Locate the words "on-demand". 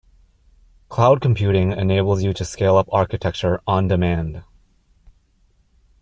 3.67-4.43